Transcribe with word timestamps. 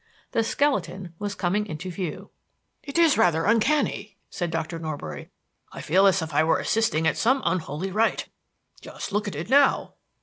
The 0.31 0.43
skeleton 0.43 1.13
was 1.19 1.35
coming 1.35 1.67
into 1.67 1.91
view. 1.91 2.31
"It 2.81 2.97
is 2.97 3.19
rather 3.19 3.45
uncanny," 3.45 4.17
said 4.31 4.49
Dr. 4.49 4.79
Norbury. 4.79 5.29
"I 5.71 5.81
feel 5.81 6.07
as 6.07 6.23
if 6.23 6.33
I 6.33 6.43
were 6.43 6.57
assisting 6.57 7.05
at 7.07 7.17
some 7.19 7.43
unholy 7.45 7.91
rite. 7.91 8.27
Just 8.81 9.11
look 9.11 9.27
at 9.27 9.35
it 9.35 9.47
now!" 9.47 9.93